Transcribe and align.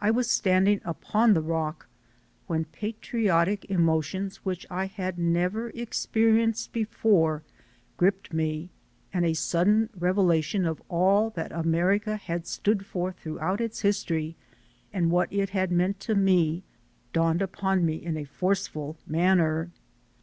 I 0.00 0.10
was 0.10 0.30
standing 0.30 0.80
upon 0.82 1.34
the 1.34 1.42
Rock 1.42 1.88
when 2.46 2.64
patriotic 2.64 3.70
emo 3.70 4.00
tions 4.00 4.36
which 4.36 4.64
I 4.70 4.86
had 4.86 5.18
never 5.18 5.68
experienced 5.74 6.72
before 6.72 7.42
gripped 7.98 8.32
me 8.32 8.70
and 9.12 9.26
a 9.26 9.34
sudden 9.34 9.90
revelation 9.94 10.64
of 10.64 10.80
all 10.88 11.28
that 11.36 11.52
America 11.52 12.16
had 12.16 12.46
stood 12.46 12.86
for 12.86 13.12
throughout 13.12 13.60
its 13.60 13.82
history 13.82 14.36
and 14.90 15.10
what 15.10 15.30
it 15.30 15.50
had 15.50 15.68
HOME! 15.68 15.76
301 15.76 15.76
meant 15.76 16.00
to 16.00 16.14
me, 16.14 16.62
dawned 17.12 17.42
upon 17.42 17.84
me 17.84 17.96
in 17.96 18.16
a 18.16 18.24
forceful 18.24 18.96
manner. 19.06 19.68